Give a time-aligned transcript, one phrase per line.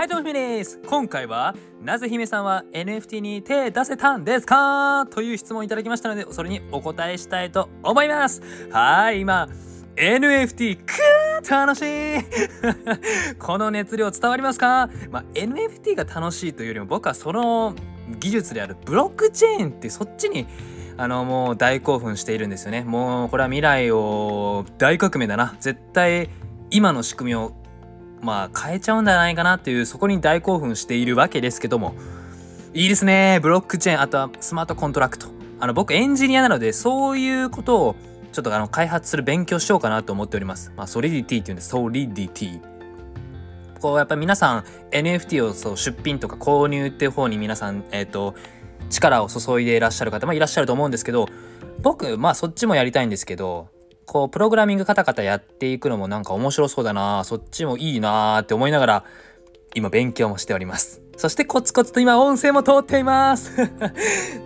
[0.00, 0.80] はいどうもひめです。
[0.86, 5.06] 今回はなぜ姫さんは NFT に手出せたんですか？
[5.10, 8.40] という質問いただきましたのでそれにお答えしたいと思います。
[8.72, 9.46] はい今
[9.96, 12.24] NFT くー楽しい。
[13.38, 17.74] この熱量伝わりますか、まあ、NFT が楽しいというよりも僕はその
[18.18, 20.46] 技術であるブロックチェーンってそっちに
[20.96, 22.84] あのもう大興奮しているんですよね。
[22.84, 25.56] もうこれは未来を大革命だな。
[25.60, 26.30] 絶対
[26.70, 27.59] 今の仕組みを
[28.22, 31.94] まあ変えちゃうんじゃないかなっていうそこに大興奮しているわけですけども。
[32.72, 33.40] いいですね。
[33.42, 35.28] ブロックチェーンあとはスマートコントラクト。
[35.58, 37.96] あの僕エンジニアなのでそういうことを
[38.32, 40.72] ちょっとあの開発する勉強しようかなと思っております。
[40.76, 42.60] まあ Solidity っていうんです Solidity
[43.80, 48.34] こうやっぱ皆さん NFT をそう出品とか購入っていう方に皆さんえっ、ー、と
[48.90, 51.26] 力を注いでいらっしゃる方もいらっしゃると思うんですけど
[51.82, 53.68] 僕まあそっちもやりたいんですけど
[54.10, 59.04] こうプログラミングカタカタやっていくのもなんか面白そうだなそっちもいいなって思いながら
[59.76, 61.00] 今勉強もしております。
[61.16, 63.68] そしてコツコツと今音声も通っています。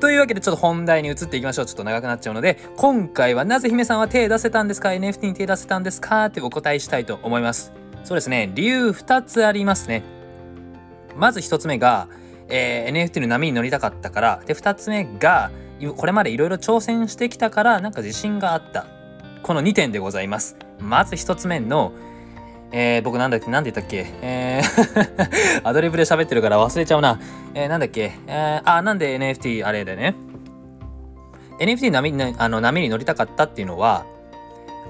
[0.00, 1.66] というわけでちょっと本題に移っていきましょう。
[1.66, 6.24] ちょっと長くなっちゃうので今回はなぜ姫さんは手出せたんですか？NFT に手出せたんですか？
[6.24, 7.72] ってお答えしたいと思います。
[8.02, 10.02] そうですね理由2つありますね。
[11.16, 12.08] まず1つ目が、
[12.48, 14.42] えー、NFT の波に乗りたかったから。
[14.44, 15.52] で2つ目が
[15.96, 18.86] これまでいろいろ挑戦してきたからなんか自信があった。
[19.42, 20.56] この2点でございます。
[20.80, 21.92] まず1つ目の、
[22.70, 24.06] えー、僕なんだっけなんで言ったっけ？
[24.22, 27.20] えー アドリブで喋ってるから忘れちゃうな。
[27.54, 28.12] えー、なんだっけ？
[28.26, 30.14] えー、あ、なんで NFT あれだね。
[31.58, 34.04] NFT 波にあの波に乗りたかったっていうのは、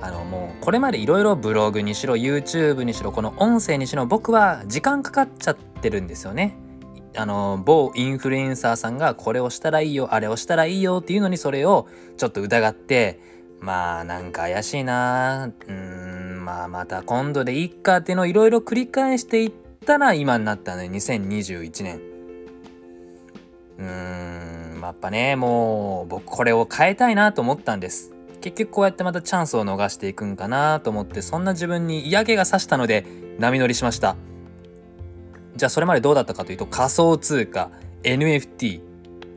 [0.00, 6.56] あのもうこれまでいろいろブログにしろ YouTube にしろこの音声にしろ僕は時間かかっちゃってるんですよね。
[7.16, 13.20] あの某インフルエンサーさんがこれをしたらいいよあれをしたらいいよっていうのにそれをちょっと疑って
[13.62, 15.50] まあなんか怪しいな。
[15.68, 19.52] うんまあまた今度でいいかっていうのをいろいろ繰り返していっ
[19.86, 20.84] たら今になったね。
[20.92, 22.00] 2021年。
[23.78, 28.12] うーんやっぱねもう僕これを変えたいなと思ったんです。
[28.42, 33.06] 結局こうやってまたチャンスを逃していくんかなと思ってそんな自分に嫌気がさしたので
[33.38, 34.16] 波乗りしました。
[35.56, 37.70] じゃあそれまでどうだったかというと仮想通貨
[38.02, 38.91] NFT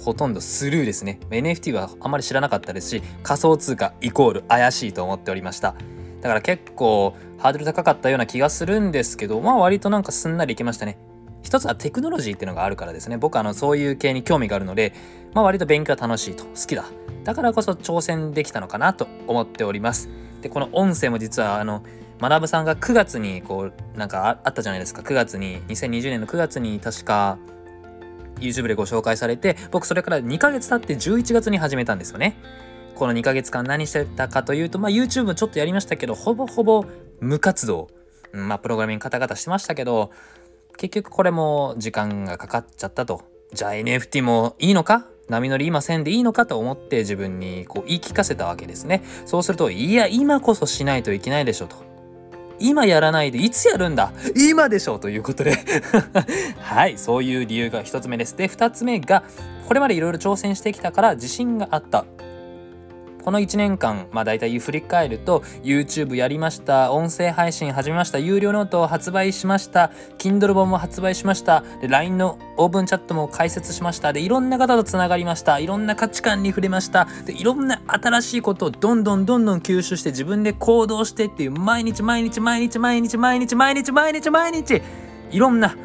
[0.00, 1.20] ほとんどスルーですね。
[1.30, 5.74] NFT はあまり知らなかったですし仮想通貨イコール怪しいと思っておりました。
[6.20, 10.98] だから結構ハードル高かったような気がするんですけどまあ割となんかすんなりいけましたね。
[11.42, 13.16] 一つはテクノロジーっていうのがあるからですね。
[13.16, 14.92] 僕あのそういう系に興味があるので
[15.34, 16.44] まあ割と勉強は楽しいと。
[16.44, 16.84] 好きだ。
[17.24, 20.08] だからこそ挑戦できたのかなと思っております。
[20.42, 21.82] でこの音声も実はあの
[22.20, 25.02] 学さんが9月にこうなんかあったじゃないですか。
[25.02, 27.38] 9月に2020年の9月に確か
[28.40, 32.36] YouTube でご紹介されて僕それから2ヶ月経って11月に始めたんですよね。
[32.94, 36.84] この2ヶ月間何してたかというと、まあ、YouTube もちょっとやりましたけどほぼほぼ
[37.20, 37.88] 無活動、
[38.32, 40.10] うん、まあプログラミングカタカタしてましたけど
[40.76, 43.22] 結局これも時間がかかっちゃったと。
[43.52, 45.06] じゃあ NFT もいいのか？
[45.28, 49.02] 波乗り今せんでいいのかと思って自分にこう言い聞かせたわけですね。
[49.26, 51.89] そうするといや今こそしないといけないでしょと。
[52.60, 54.12] 今やらないでいつやるんだ？
[54.36, 55.56] 今でしょうということで。
[56.60, 58.36] はいそういう理由が1つ目です。
[58.36, 59.22] で2つ目が
[59.66, 62.04] これまでいろいろ挑戦してきたから自信があった。
[63.22, 84.82] この1年間、まあ大体振り返ると、YouTube やりました、音声配信始めました、有料ノートを発売しました、Kindle 本も発売しました、で LINE のオープンチャットも開設しました、で、いろんな方とつながりました、いろんな価値観に触れました、で、いろんな新しいことをどんどんどんどん吸収して自分で行動してっていう、毎日毎日毎日毎日毎日毎日毎日毎日、
[85.30, 85.76] いろんな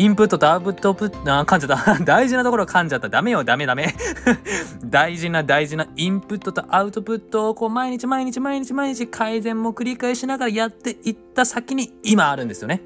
[0.00, 1.98] インプットとアウトプット、あ、噛んじゃった。
[2.02, 3.10] 大事なところ噛んじゃった。
[3.10, 3.94] ダメよ、ダメダメ。
[4.82, 12.80] 大事な大事なインプットとアウトプットをこう毎日毎日毎日毎日改善も繰り返しながらやっていった先に今あるんですよね。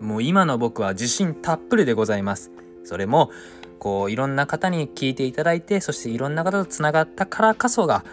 [0.00, 2.52] もう今の僕は自信たっぷりでございます。
[2.84, 3.32] それも、
[3.80, 8.04] こういろんな方に聞いていただいて、そしていろんな方とつながったからこそが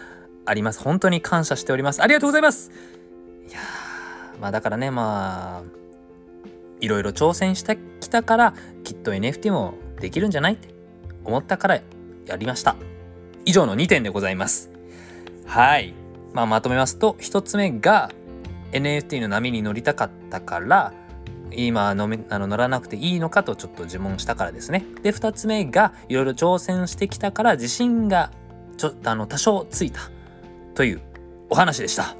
[0.44, 0.80] あります。
[0.80, 2.02] 本当に感謝しております。
[2.02, 2.72] ありがとうございます。
[3.48, 3.60] いや
[4.40, 5.85] まあだからね、まあ、
[6.80, 10.68] いろいろ挑戦してきたからきっと NFT もできるんじゃないって
[11.24, 11.80] 思ったから
[12.26, 12.76] やりました。
[13.44, 14.70] 以上の2点でございます。
[15.46, 15.94] はい。
[16.32, 18.10] まあまとめますと1つ目が
[18.72, 20.92] NFT の波に乗りたかったから
[21.52, 24.84] 今のめあの乗らなくていいのかとちょっと自問したからですね。
[25.02, 28.32] で2つ目がいろいろ挑戦してきたから自信が
[28.76, 30.10] ちょっとあの多少ついた。
[30.74, 31.00] という
[31.48, 32.16] お話でした。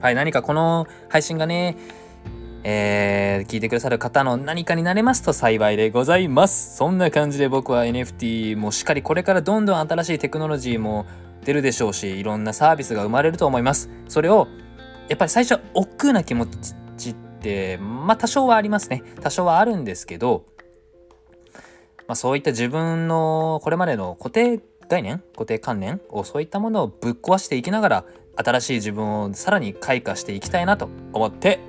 [0.00, 1.78] はい何かこの配信がね
[2.64, 6.76] えー、聞いてくださる方の何かになれますと幸いでございます。
[6.76, 11.06] そんな感じで僕は NFT もしっかりこれからどんどん新しいテクノロジーも
[11.44, 13.90] 出るでしょうし、いろんなサービスが生まれると思います。
[14.08, 14.48] それを、
[15.08, 16.46] やっぱり最初は億劫な気持
[16.96, 17.14] ちっ
[17.44, 20.46] てまあ多少はありますね多少はあるんですけど、
[22.08, 28.04] まあ、そういった自分のこれまでの固定概念固定観念をそういったものをぶっ壊していきながら
[28.36, 31.60] 新しい自分をさらに開花していきたいなと思って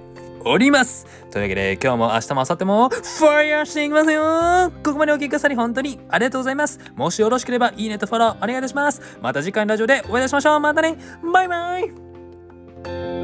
[0.46, 1.06] おります。
[1.32, 4.72] というわけで今日も明日も明後日もファイヤーしていきますよ。
[4.84, 6.80] ここまでお聞きくださり本当にありがとうございます。
[6.96, 9.02] もしよろしければいいねとフォローお願いいたします。
[9.22, 10.60] また次回のラジオでお会いいたしましょう。
[10.60, 10.98] またね。
[11.34, 13.15] バイバイ。